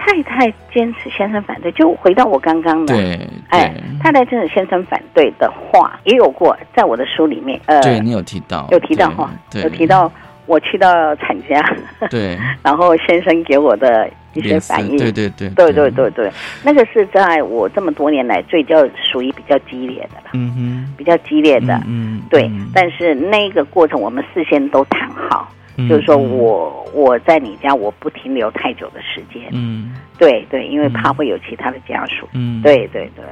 [0.09, 9.31] 太太坚持，先生反对，就回到我刚刚的，对，哎，太太坚持，先生反对的话，也有过，在我的书里面，呃，对你有提到，有提到哈，
[9.63, 10.11] 有提到
[10.47, 11.63] 我去到产家，
[12.09, 16.11] 对， 然后先生给我的一些反应，对对对，对对对。
[16.11, 16.33] 对，
[16.65, 25.53] 那个是在我这么多年来最叫属于比较激烈的了，嗯哼，比较激烈的，嗯，对，但是那个过程我们事先都谈好。
[25.87, 33.25] 就是说我我在你家我不停留太久的时间，嗯，对对，因为怕会有其他的家属，嗯，对对对。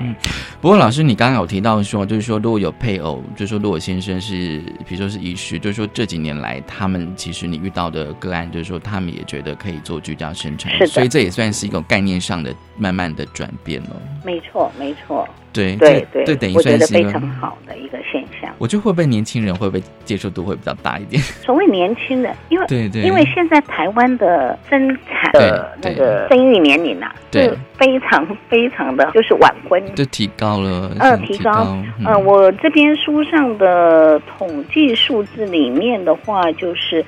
[0.60, 14.00] 不过老师，你刚刚有提到说，就是说如果有配偶，就是说如果先生是，比如说是医师，就是说这几年来他们其实你遇到的个案，就是说他们也觉得可以做居家生产，是所以这也算是一种概念上的慢慢的转变了。
[14.24, 15.26] 没错，没错。
[15.56, 18.52] 对对对，对，等于算是非常好的一个现象。
[18.58, 21.20] 我觉得会不会年轻人会不会接受度会比较大一点？
[21.22, 30.90] 所谓年轻人，因为对对，因为现在台湾的生产的那个生育年龄啊，对非常非常的就是晚婚，就提高了。
[30.98, 31.76] 呃，提高。
[32.04, 37.04] 呃，我这边书上的统计数字里面的话，就是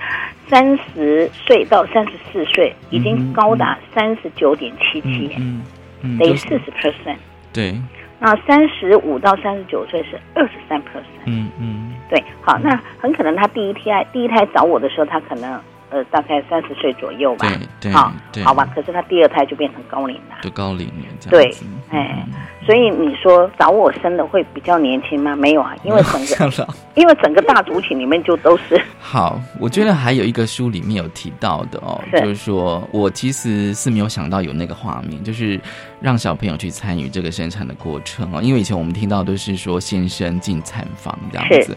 [0.49, 5.63] 三十岁到三十四岁已经高达三十九点七七，嗯
[6.03, 7.17] 嗯，等于四十 percent。
[7.53, 7.75] 对。
[8.21, 17.48] 那三十五到三十九岁是二十三 percent，嗯嗯，对，好，那很可能他第一胎第一胎找我的时候，他可能呃大概三十岁左右吧，
[17.81, 18.12] 对对，好，
[18.44, 21.53] 好吧，可是他第二胎就变成高龄了，就高龄了，对，
[21.90, 22.27] 哎。
[22.66, 25.35] 所以你说找我生的会比较年轻吗？
[25.35, 28.79] 没有啊，因为整个 因为整个大族群里面就都是。
[29.01, 35.59] 好，我觉得还有一个书里面有提到的哦，就是说我其实是没有想到有那个画面，就是
[35.98, 38.42] 让小朋友去参与这个生产的过程哦。
[38.42, 41.74] 因为以前我们听到都是说先生进产房这样子，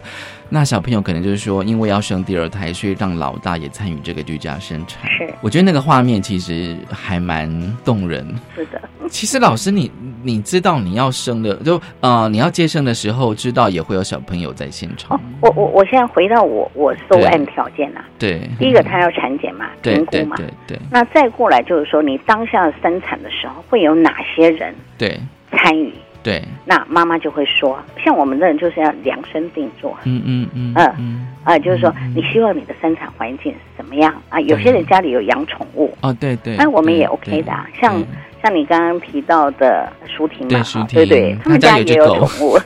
[0.52, 5.10] 那小朋友可能就是说因为要生第二胎，所以让老大也参与这个居家生产。
[5.10, 7.48] 是，我觉得那个画面其实还蛮
[7.82, 8.26] 动人。
[8.54, 9.90] 是的，其实老师你
[10.22, 10.78] 你知道。
[10.82, 15.20] 你要生的就呃，你要接生的时候，知道也会有小朋友在现场。
[15.40, 18.00] 我我我现在回到我我收案条件呐。
[18.18, 20.36] 对，第一个他要产检嘛，评估嘛。
[20.36, 20.78] 对对。
[20.90, 25.16] 那再过来就是说，你当下生产的时候会有哪些人对
[25.52, 25.94] 参与？
[26.22, 26.42] 对。
[26.64, 29.96] 那妈妈就会说，像我们的人就是要量身定做。
[30.04, 30.74] 嗯嗯嗯。
[30.98, 34.40] 嗯啊，就是说你希望你的生产环境怎么样啊？
[34.40, 35.92] 有些人家里有养宠物。
[36.00, 36.56] 哦，对对。
[36.56, 38.02] 那我们也 OK 的，像。
[38.44, 42.58] 像你刚刚提到的舒婷嘛，对对，他们家也有宠物，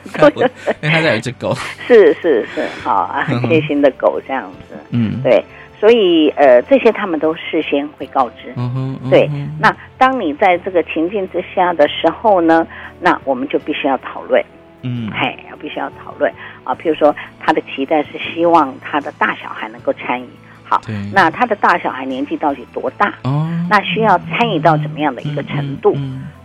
[0.81, 1.55] 因为他家有一只狗，
[1.87, 5.45] 是是是，好啊，很贴心的狗这样子，嗯，对，
[5.79, 9.29] 所以呃，这些他们都事先会告知，嗯哼，对，
[9.61, 12.66] 那当你在这个情境之下的时候呢，
[13.01, 14.43] 那我们就必须要讨论，
[14.83, 16.33] 嗯，嘿，要必须要讨论。
[16.64, 20.29] 啊，譬如说他的期待是希望他的大小孩能够参与。
[20.64, 20.81] 好，
[21.12, 23.12] 那他的大小孩年纪到底多大？
[23.22, 25.95] 哦，那需要参与到怎么样的一个程度？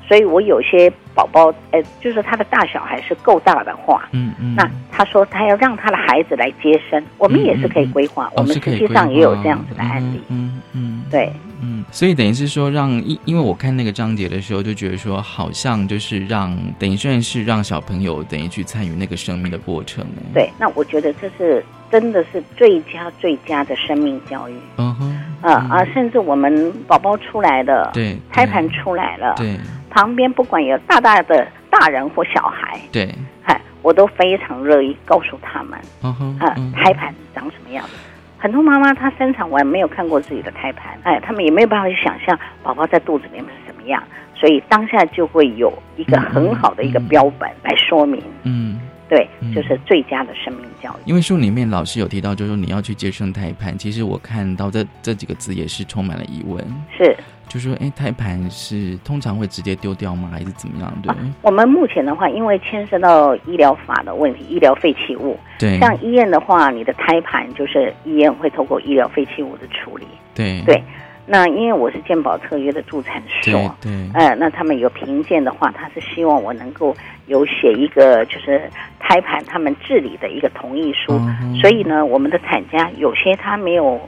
[0.08, 11.32] 所以我有些宝宝，呃，就是他的大小还是够大的话，嗯嗯，那他说他要让他的孩子来接生，我们也是可以规划，我们实际上也有这样子的案例，嗯嗯，对，
[11.62, 21.64] 嗯，所以等于是说让，因因为我看那个章节的时候就觉得说，好像就是让，等于算是让小朋友等于去参与那个生命的过程，对，那我觉得这是。
[21.92, 24.18] 真的是最佳最佳的生命。
[24.26, 24.54] 教育。
[24.78, 29.58] 嗯哼，啊啊，甚至我们宝宝出来了，对，胎盘出来了，对，
[29.92, 33.14] 旁边不管有大大的大人或小孩，对，
[33.44, 37.92] 嗨，我都非常乐意告诉他们，嗯哼，啊，胎盘长什么样子。
[38.38, 44.02] 很多妈妈她生产完没有看过自己的胎盘，哎，他们也没有办法去想象宝宝在肚子里面是什么样，
[44.34, 48.80] 所以当下就会有一个很好的一个标本来说明，嗯。
[49.12, 51.02] 对，就是最佳的生命教育。
[51.04, 53.78] 因为书里面老师有提到，就是说你要去接生胎盘。
[53.78, 56.66] 其实我看到这这几个字也是充满了疑问。
[56.98, 57.14] 是，
[57.52, 60.30] 就说哎，胎盘是通常会直接丢掉吗？
[60.32, 60.90] 还是怎么样？
[61.04, 61.14] 对。
[61.42, 65.38] 我们目前的话，因为牵涉到医疗法的问题，医疗废弃物。
[65.60, 65.78] 对。
[65.78, 70.08] 像医院的话，你的胎盘就是医院会透过医疗废弃物的处理。
[70.34, 70.62] 对。
[70.66, 70.82] 对。
[71.26, 76.96] 那因为我是健保特约的助产师，对，呃，那他们有评鉴的话，他是希望我能够
[77.28, 81.22] 有写一个就是胎盘他们治理的一个同意书，
[81.62, 84.02] 所以呢，我们的产家有些他没有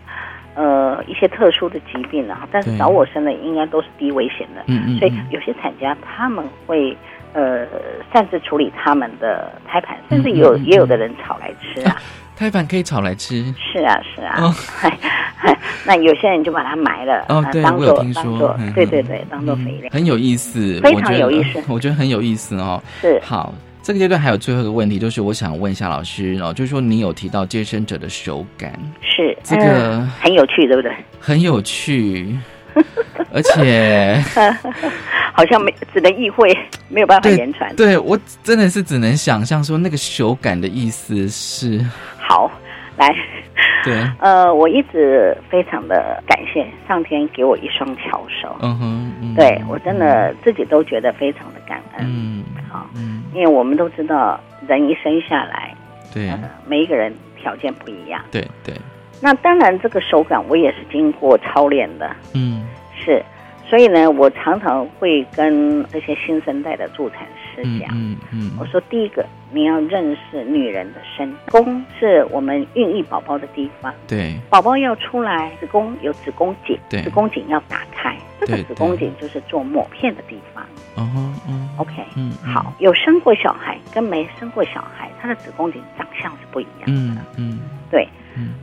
[0.55, 6.95] 呃一些特殊的疾病啊，但是找我生的应该都是低危险的，嗯嗯，所以有些产家他们会
[7.33, 7.65] 呃
[8.13, 11.97] 擅自处理他们的胎盘，甚至有也有的人炒来吃啊。
[12.35, 14.51] 胎盘可以炒来吃，是啊是啊，
[15.85, 22.81] 那有些人就把它埋了，哦，对，我有听说，对对对，当做肥料，很有意思，非常有意思，我觉得很有意思哦。
[22.99, 23.19] 是。
[23.23, 23.53] 好，
[23.83, 28.71] 这个阶段还有最后一个问题，就是我想问一下老师哦，就是说你有提到接生者的手感，
[29.01, 30.89] 是这个很有趣，对不对？
[31.19, 32.33] 很有趣，
[33.33, 34.23] 而且
[35.35, 36.57] 好像没只能意会，
[36.87, 37.75] 没有办法言传。
[37.75, 41.85] 对我真的是只能想象说那个手感的意思是。
[42.17, 42.49] 好，
[42.95, 43.13] 来，
[43.83, 53.23] 对，呃，我一直非常的感谢上天给我一双巧手，嗯哼，对我真的自己都觉得非常的感恩，嗯，好，嗯。
[53.33, 55.73] 因为我们都知道人一生下来，
[56.13, 56.31] 对，
[56.67, 58.75] 每一个人条件不一样，对对，
[59.21, 62.63] 那当然这个手感我也是经过操练的，嗯，
[62.95, 63.23] 是。
[63.73, 67.21] 所以呢，我常常会跟这些新生代的助产
[67.55, 80.63] 师讲，嗯嗯，我说第一个，你要认识女人的身宫是我们孕育宝宝的地方，对，宝宝要出来，子宫有子宫颈，对，子宫颈要打开，这个子宫颈就是做抹片的地方，
[80.93, 87.59] 哦嗯，OK，嗯，好，有生过小孩跟没生过小孩，他的子宫颈长相是不一样的，嗯嗯，
[87.89, 88.07] 对。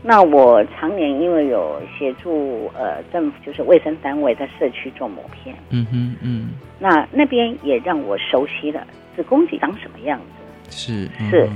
[0.03, 11.49] 那我常年因为有协助呃政府就是卫生单位在社区做膜片，嗯哼嗯，那那边也让我熟悉了子宫颈长什么样子，是是，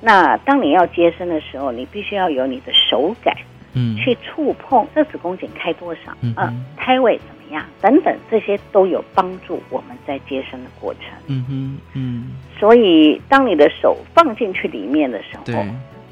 [0.00, 3.36] 那当你要接生的时候，你必须要有你的手感，
[3.74, 15.54] 嗯，去触碰这子宫颈开多少，嗯，胎位怎么样等等，这些都有帮助我们在接生的过程，嗯哼嗯，所以当你的手放进去里面的时候，对。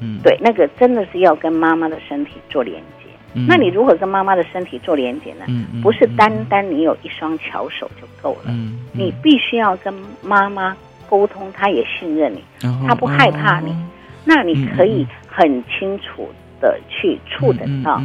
[0.03, 3.09] 嗯，对，那个真的是要跟妈妈的身体做连接。
[3.33, 5.45] 嗯，那你如何跟妈妈的身体做连接呢？
[5.47, 8.47] 嗯不是单单你有一双巧手就够了。
[8.49, 10.75] 嗯，你必须要跟妈妈
[11.09, 12.43] 沟通，她也信任你，
[12.87, 13.75] 她不害怕你，
[14.25, 16.29] 那你可以很清楚
[16.61, 17.99] 的去触诊到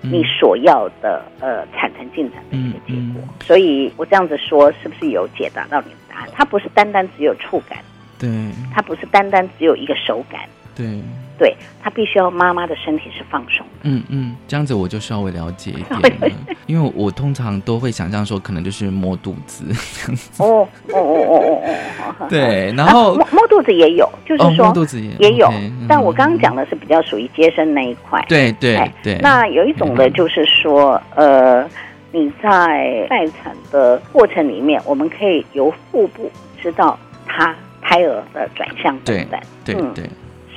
[0.00, 3.22] 你所要的呃产程进展的一个结果。
[3.40, 6.28] 所以我这样子说，是不是有解答到你的答案？
[6.32, 7.78] 它不是单单只有触感，
[8.18, 8.28] 对，
[8.72, 10.40] 它不是单单只有一个手感，
[10.74, 11.00] 对。
[11.38, 13.66] 对他必须要妈妈的身体是放松。
[13.82, 16.28] 嗯嗯，这样子我就稍微了解一点 了，
[16.66, 20.42] 因为我通常都会想象说，可能就是摸肚子这样子。
[20.42, 21.74] 哦哦哦哦哦
[22.20, 22.26] 哦。
[22.28, 25.50] 对，然后摸摸肚子也有，就是说摸肚子也也有，
[25.88, 28.24] 但我刚刚讲的是比较属于接生那一块。
[28.28, 29.18] 对对对。
[29.20, 31.68] 那有一种的就是说，呃，
[32.12, 36.30] 你在待产的过程里面，我们可以由腹部
[36.62, 39.40] 知道他胎儿的转向等等。
[39.64, 40.04] 对对，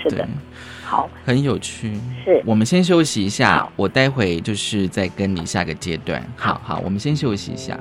[0.02, 0.28] 是的。
[0.90, 2.00] 好，很有趣。
[2.24, 6.26] 是我们先休息一下，我待会就是再跟你下个阶段。
[6.38, 7.78] 好好，我们先休息一下。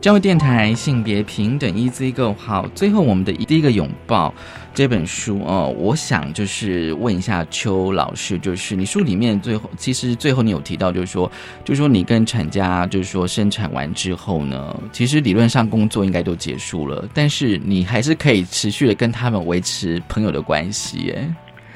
[0.00, 4.32] 教育电台性别平等 Easy Go 好，最后我们的第一个拥抱
[4.72, 11.28] 这本书哦，我想就是问一下邱老师，就是你书里面最后其实最后你有提到，就是说，
[11.64, 21.34] 就是说你跟产家就是说生产完之后呢，其实理论上工作应该都结束了，但是你还是可以持续的跟他们维持朋友的关系，哎，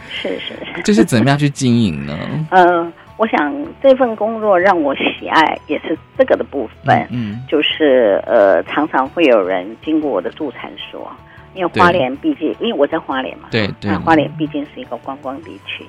[0.08, 2.16] 是是是，这是怎么样去经营呢？
[2.52, 2.92] 嗯。
[3.22, 7.06] 我想这份工作让我喜爱，也是这个的部分。
[7.12, 11.08] 嗯，就是呃，常常会有人经过我的助产所，
[11.54, 15.86] 因为花莲毕竟，因为我在花莲嘛，对对，花莲毕竟是一个观光地区。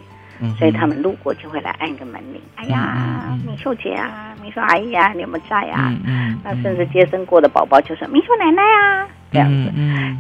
[0.60, 5.92] 所以他们路过就会来按一个门铃，哎呀，明秀姐啊，明秀阿姨啊，你有没有在啊？
[6.44, 9.72] 那甚至接生过的宝宝就说明秀奶奶啊，这样子。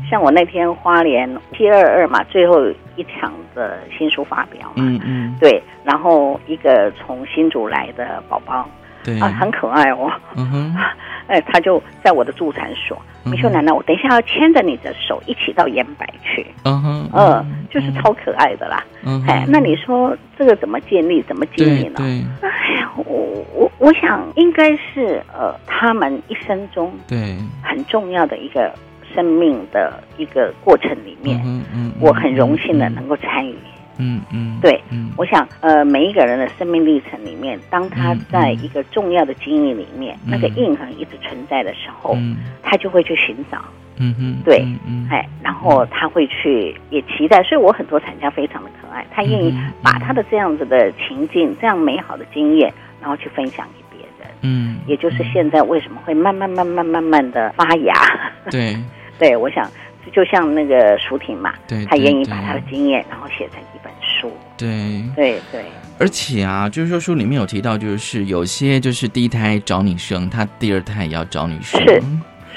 [0.09, 8.67] 像我那天花莲 T 二二嘛，最后一场的新书发表嘛，嗯嗯，对，然后一个从新竹来的宝宝。
[9.05, 10.09] 对啊，很可爱哦。
[10.37, 10.75] 嗯哼，
[11.27, 12.97] 哎，他就在我的助产所。
[13.25, 16.45] 你说奶奶，我等一下要牵着你的手一起到延白去。
[16.63, 18.81] 嗯哼，嗯，就是超可爱的啦。
[19.05, 21.99] 嗯，哎，那你说这个怎么建立，怎么经营呢？
[22.41, 22.47] 哎
[22.79, 28.73] 呀，我我我想应该是呃，他们一生中对很重要的一个
[29.13, 33.55] 生命的一个过程里面，嗯嗯，我很荣幸的能够参与。
[33.99, 34.81] 嗯嗯，对，
[35.15, 42.17] 我想呃，每一个人的生命历程里面，当他在一个重要的经历里面，那个印痕一直存在的时候，
[42.63, 43.59] 他就会去寻找，
[43.97, 44.65] 嗯嗯，对，
[45.11, 57.93] 哎，然后他会去也期待，所以我很多产家非常的可爱，他愿意把他的这样子的情境，这样美好的经验，然后去分享给别人，嗯，也就是现在为什么会慢慢慢慢慢慢的发芽，
[58.49, 58.75] 对，
[59.19, 59.69] 对，我想
[60.11, 64.31] 就像那个舒婷嘛，对，他愿意把他的经验，然后写成一本书。
[64.57, 65.65] 对对对，
[65.99, 72.03] 而且啊，就是说书里面有提到，就是有些就是第一胎找女生，他第二胎也要找女生，是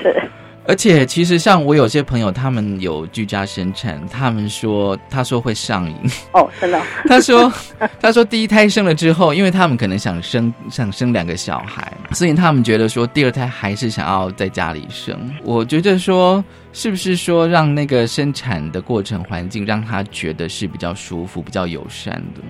[0.02, 0.22] 是。
[0.68, 5.96] 而且其实像我有些朋友，他们有居家生产，他们说他说会上瘾
[6.32, 6.80] 哦，真的。
[7.08, 7.52] 他说
[8.00, 15.18] 他说第一胎生了之后，因为他们可能想生想生两个小孩，所以他们觉得说第二胎还是想要在家里生。
[15.42, 16.44] 我觉得说。
[16.78, 22.42] 是不是说让那个生产的过程环境让他觉得是比较舒服、比较友善的？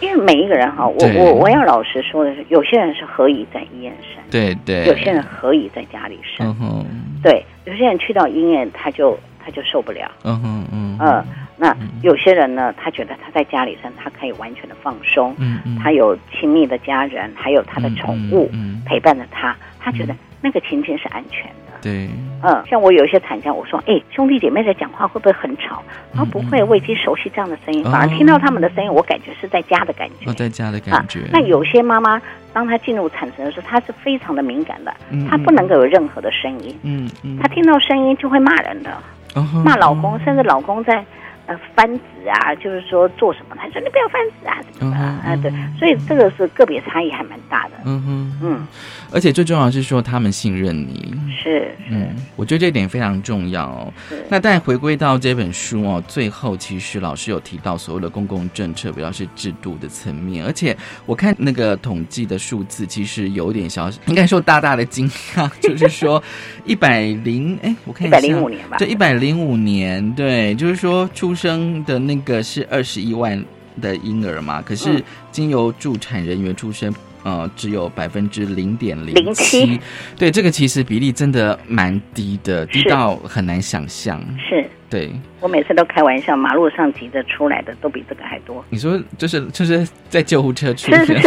[0.00, 6.54] 因为每一个人哈，我我我要老实说的是，有些人是何以在医院生，对对；有些人何以在家里生，
[7.22, 10.98] 对；有些人去到医院他就他就受不了，嗯哼嗯。
[11.00, 11.24] 嗯。
[11.62, 18.50] 那有些人呢，他觉得他在家里生，他可以完全的放松，嗯嗯，他有亲密的家人，还有他的宠物
[18.86, 21.69] 陪伴着他，他觉得那个情境是安全的。
[21.82, 22.08] 对，
[22.42, 25.82] 嗯，像我有一些产家，我说，哎，兄弟姐妹在讲话会不会很吵？
[26.14, 30.32] 他不会，我已经熟悉这样的声音，反而听到他们的声音，我感觉是在家的感觉。
[30.34, 31.20] 在家的感觉。
[31.32, 32.20] 那有些妈妈，
[32.52, 34.94] 当她进入产程的时候，她是非常的敏感的，
[35.28, 36.78] 她不能够有任何的声音。
[36.82, 37.38] 嗯嗯。
[37.38, 38.90] 她听到声音就会骂人的，
[39.64, 41.04] 骂老公，甚至老公在
[41.46, 41.58] 呃。
[41.74, 43.56] 翻子啊，就是说做什么？
[43.58, 45.36] 他说你不要犯死啊，怎么的啊？
[45.42, 47.70] 对，所以这个是个别差异还蛮大的。
[47.84, 48.66] 嗯哼，嗯，
[49.12, 51.12] 而且最重要是说他们信任你。
[51.42, 53.64] 是，嗯，我觉得这点非常重要。
[53.66, 53.92] 哦。
[54.28, 60.44] 那但回归到这本书哦，最后其实老师有提到所有的公共政策，比较是制度的层面。
[60.44, 66.22] 而且我看那个统计的数字，其实有点小，应该说大大的惊讶，就是说
[66.64, 71.34] 一百零哎，我看一百零五年吧，对，一百零五年，对，就是说出。
[71.40, 73.40] 生的那个是二十一万
[73.80, 74.60] 的婴儿嘛？
[74.60, 75.00] 可是
[75.30, 76.92] 经由助产人员出生，
[77.22, 79.78] 呃，只有百分之零点零七。
[80.18, 84.20] 对，这个其实比例真的蛮低的，低到很难想象。
[84.36, 85.12] 是，对。
[85.38, 88.64] 我每次都开玩笑，马路上挤着出来的都比这个还多。
[88.70, 91.22] 你说，就是就是在救护车出 现。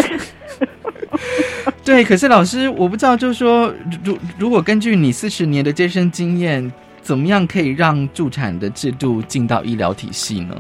[1.86, 3.74] 对，可是老师，我不知道，就是说，
[4.04, 6.70] 如如果根据你四十年的接生经验。
[7.04, 10.56] 怎么样可以让助产的制度进到医疗体系呢？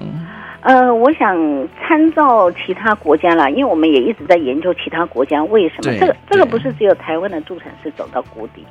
[0.59, 1.35] 呃，我想
[1.81, 8.65] 参照其他国家啦，因为我们也一直在研究其他国家为什么这个这个不是只有台湾的助产是走到谷底，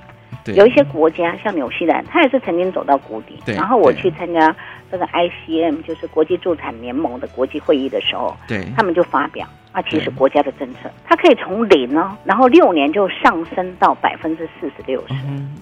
[0.55, 3.39] 有一些国家像纽西兰，它也是曾经走到谷底。
[3.53, 4.55] 然后我去参加
[4.91, 15.14] 这个 ICM，就是国际助产联盟的国际会议的时候，对，他们就发表啊，其实国家的政策，它可以从零呢，然后六年就上升到百分之四十六十。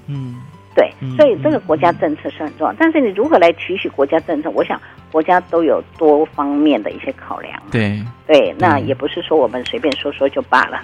[0.07, 0.37] 嗯。
[0.75, 4.49] 对，所以这个国家政策是很重要，但是你如何来提取国家政策？
[4.51, 7.61] 我想国家都有多方面的一些考量。
[7.73, 10.81] 对对，那也不是说我们随便说说就罢了。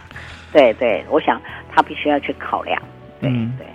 [0.53, 1.41] 对对，我想
[1.73, 2.81] 他必须要去考量。
[3.21, 3.67] 对对。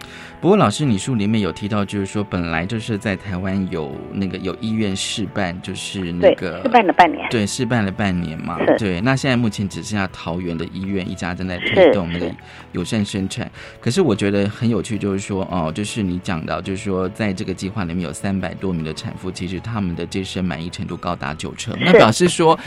[0.41, 8.57] 不过老师，你书里面有提到，就是说本来就是在台湾有那个有医院试办，就是那个试办了半年，对，试办了半年嘛。
[8.79, 12.25] 对，那现在目前只剩下桃园的医院一家正在推动那个
[12.71, 13.49] 友善生产。
[13.79, 22.57] 可是我觉得很有趣，就是说哦，就是你讲到，就是说在这个计划里面有三百多名的产妇，其实他们的这生满意程度高达九成，那表示说。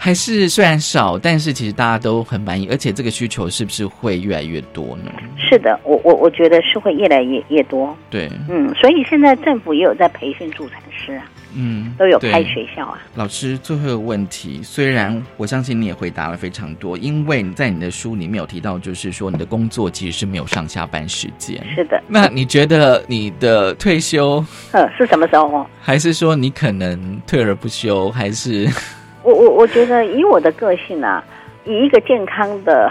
[0.00, 5.10] 还是虽然少，但是其实大家都很满意，而且这个需求是不是会越来越多呢？
[5.36, 7.94] 是的，我我我觉得是会越来越越多。
[8.08, 11.24] 对，嗯，所以现在政府也有在培训助产师啊，
[11.54, 12.98] 嗯，都有开学校啊。
[13.16, 21.60] 老师，最后一个问题，虽然我相信你也回答了非常多，因为你在你的书里面有提到，就是说你的工作其实是没有上下班时间。
[21.74, 25.66] 是的，那你觉得你的退休，呃，是什么时候？
[25.80, 28.08] 还是说你可能退而不休？
[28.10, 28.68] 还是？
[29.22, 31.22] 我我我觉得以我的个性啊，
[31.64, 32.90] 以一个健康的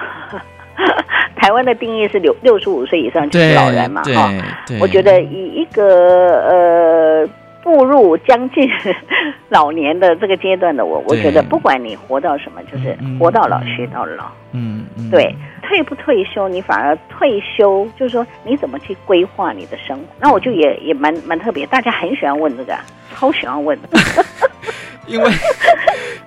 [1.35, 4.31] 台湾的定义是六六十五岁以上就是老人嘛哈。
[4.79, 7.29] 我觉得以一个呃
[7.63, 8.69] 步入将近
[9.49, 14.25] 老年的这个阶段的我，我觉得不管你活到什么，就是活到老学到老。
[14.53, 20.03] 嗯，对，退不退休，你反而退休，就是说你怎么去规划你的生活？
[20.19, 22.77] 那我就也也蛮蛮特别，大家很喜欢问这个，
[23.13, 23.77] 超喜欢问。
[25.07, 25.31] 因为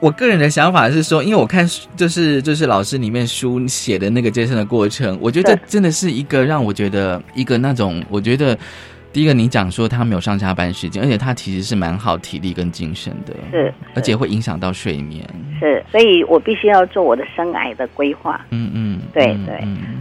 [0.01, 8.59] 我个人的想法是说，因为我看就是就是老师里面书写的那个健身的过程，我觉得真的是一个让我觉得一个那种，我觉得
[9.13, 19.57] 第一个你讲说他没有上下班时间，而且他其实是蛮好体力跟精神的，是，而且会影响到睡眠，是，所以我必须要做我的生癌的规划，嗯嗯，对对，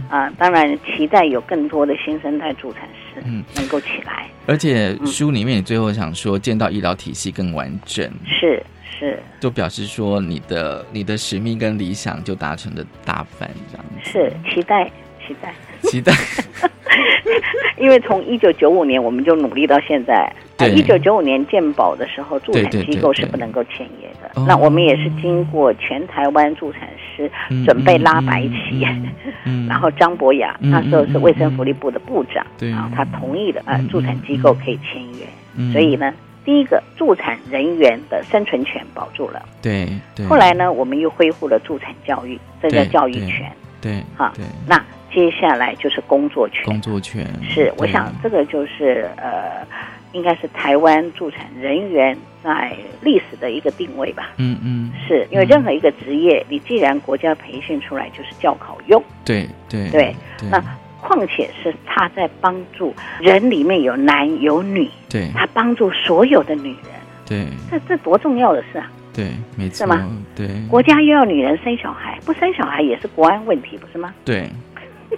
[0.08, 3.44] 啊，当然期待有更多的新生代助产师嗯。
[3.56, 4.28] 能够起来。
[4.46, 8.62] 而且书里面你最后想说，见到医疗体系更完整，是
[8.98, 14.84] 是，就表示说你的你的使命跟理想就达成了大半，这样是期待
[15.26, 15.54] 期待期待，
[17.78, 20.32] 因为从一九九五年我们就努力到现在。
[20.74, 24.30] 一九九五年建保的时候，助产机构是不能够签约的。
[24.46, 27.30] 那我们也是经过全台湾助产师
[27.64, 28.86] 准备拉白旗，
[29.66, 35.72] 然后张博雅那时候是卫生福利部的部长，然后他同意了，呃，助产机构可以签约。
[35.72, 36.12] 所以呢，
[36.44, 39.42] 第一个助产人员的生存权保住了。
[39.62, 39.88] 对。
[40.28, 43.50] 后来呢，我们又恢复了助产教育，这叫教育权。
[43.80, 44.02] 对。
[44.14, 44.30] 哈。
[44.66, 46.64] 那接下来就是工作权。
[46.64, 47.26] 工作权。
[47.42, 49.66] 是，我想这个就是呃。
[50.12, 54.32] 应该是台湾助产人员在历史的一个定位吧。
[54.38, 59.00] 嗯嗯，是因为任何一个职业，你既然国家培训出来就是教考用。
[59.24, 60.12] 对对对。
[60.50, 60.60] 那
[61.00, 64.90] 况且是他在帮助人里面有男有女。
[65.08, 65.30] 对。
[65.32, 66.92] 他帮助所有的女人。
[67.24, 67.46] 对。
[67.70, 68.90] 这这多重要的事啊！
[69.14, 69.76] 对，没错。
[69.76, 70.08] 是吗？
[70.34, 70.48] 对。
[70.68, 74.12] 国家又要女人生小孩，不生小孩也是国安问题，不是吗？
[74.24, 74.50] 对。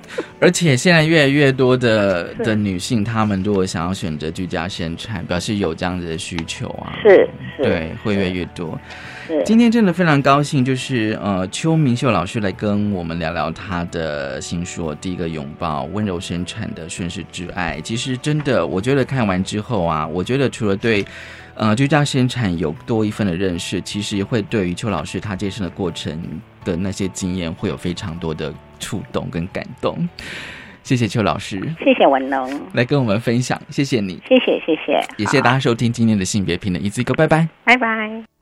[0.40, 7.28] 而且现在越来越多的的女性，她们如果想要选择居家生产，表示有这样子的需求啊，是，
[7.62, 8.78] 对，会越来越多。
[9.26, 17.78] 是，今天真的非常高兴，就是呃，邱明秀老师来跟我们聊聊他的新书《第一个拥抱：温柔生产的顺势之爱》。
[17.82, 21.04] 其实真的，我觉得看完之后啊，我觉得除了对
[21.54, 26.20] 呃居家生产有多一份的认识，其实也会对于邱老师他接生的过程
[26.64, 28.52] 的那些经验，会有非常多的。
[28.82, 29.96] 触动跟感动，
[30.82, 32.60] 谢谢邱老师，谢谢文龙。
[32.74, 38.41] 来跟我们分享，谢谢你，谢谢谢谢，也谢谢大家收听今天的性别平等一字一个，拜拜，拜拜。